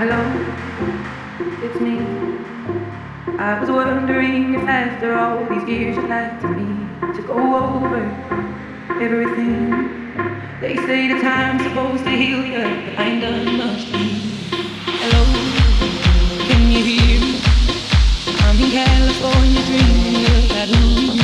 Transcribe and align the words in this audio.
Hello, 0.00 0.16
it's 1.62 1.78
me. 1.78 1.98
I 3.38 3.60
was 3.60 3.70
wondering 3.70 4.54
if 4.54 4.66
after 4.66 5.12
all 5.14 5.44
these 5.44 5.68
years 5.68 5.94
you'd 5.94 6.08
like 6.08 6.40
to 6.40 6.48
me 6.48 6.88
to 7.14 7.20
go 7.20 7.36
over 7.36 8.00
everything. 8.98 9.68
They 10.62 10.76
say 10.76 11.12
the 11.12 11.20
time's 11.20 11.64
supposed 11.64 12.04
to 12.04 12.10
heal 12.12 12.42
you, 12.42 12.62
but 12.86 12.98
I 12.98 13.08
ain't 13.08 13.20
done 13.20 13.58
much. 13.58 13.84
Hello, 15.02 15.22
can 16.48 16.72
you 16.72 16.82
hear 16.82 17.20
me? 17.20 17.38
I'm 18.40 18.56
in 18.56 18.70
California 18.70 19.62
dreaming 19.66 20.24
of 20.24 20.48
that 20.48 20.68
you. 20.70 21.19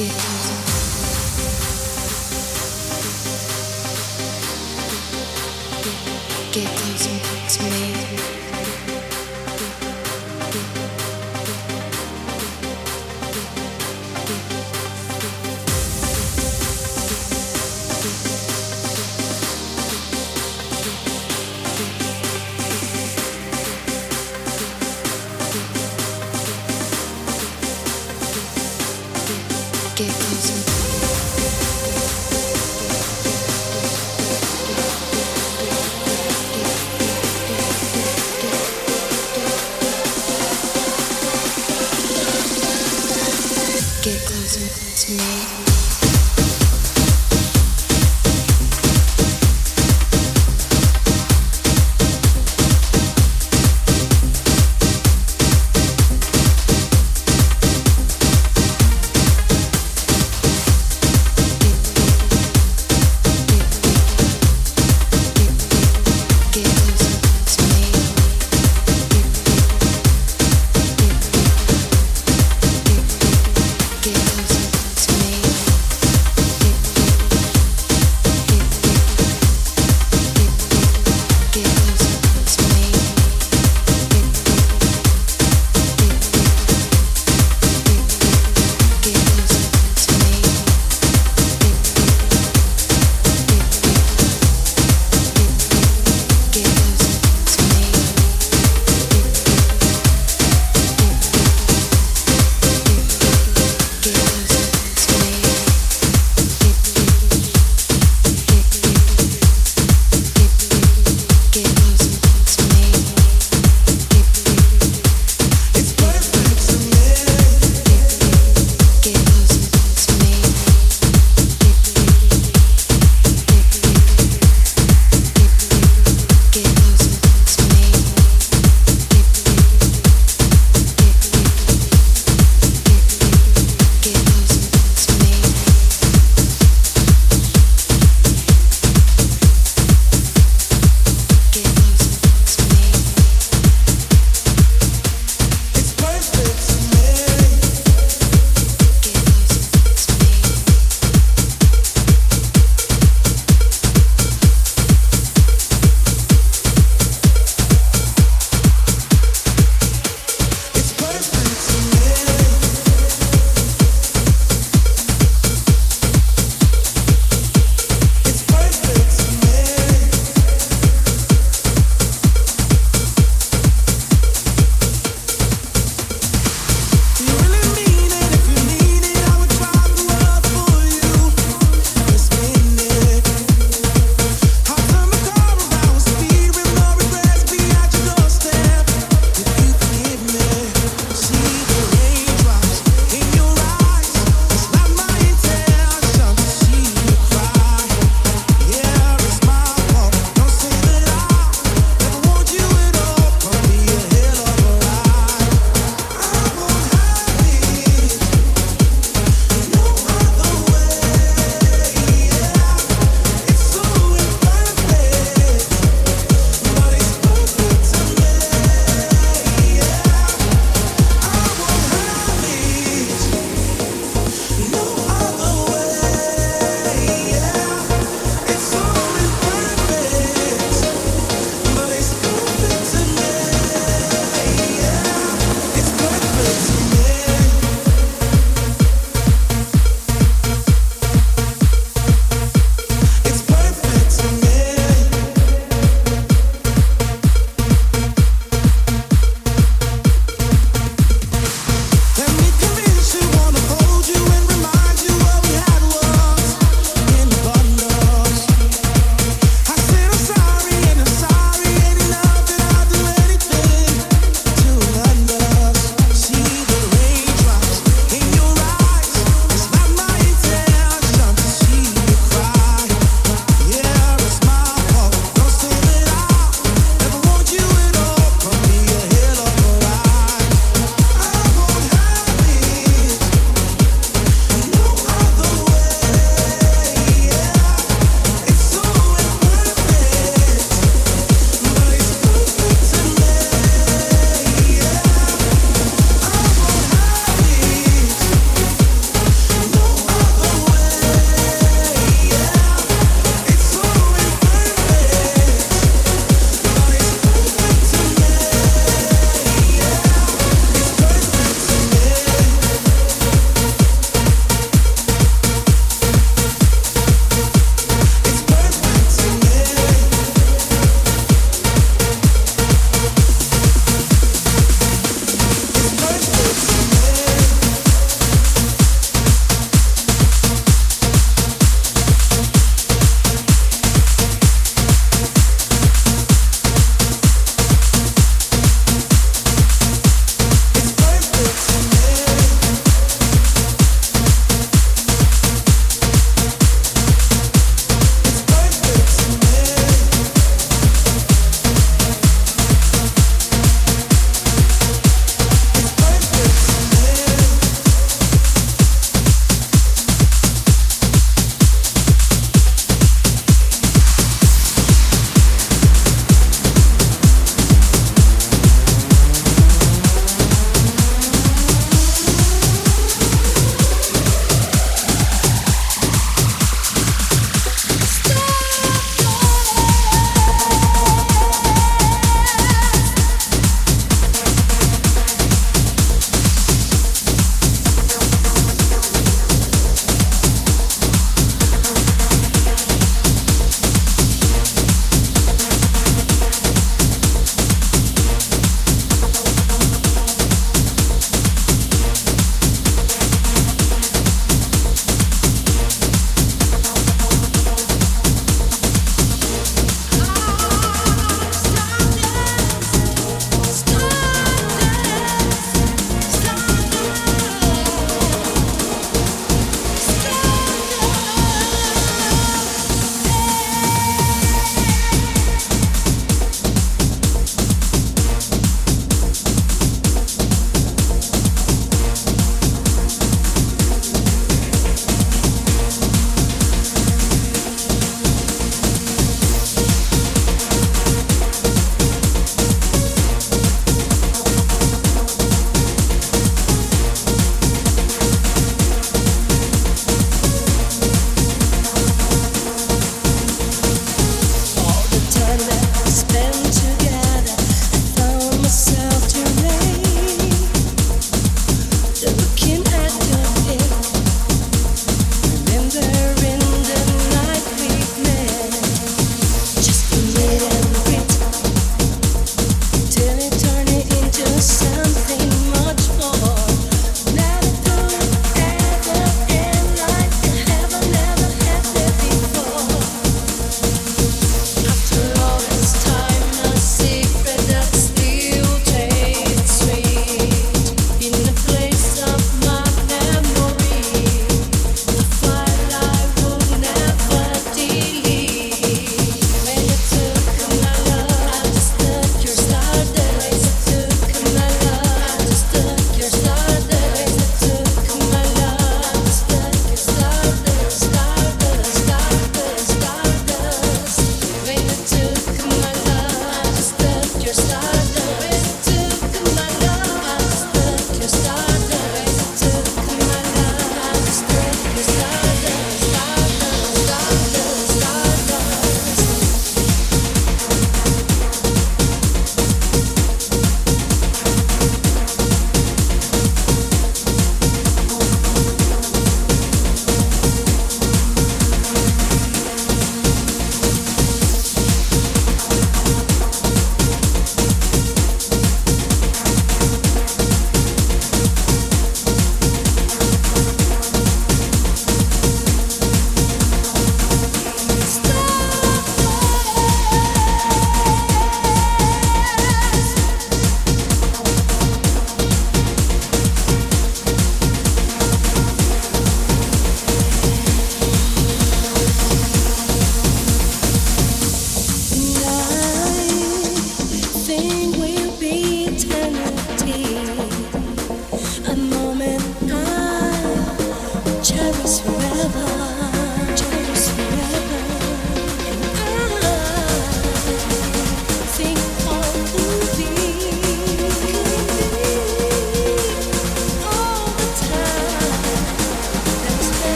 Gift. 0.00 0.69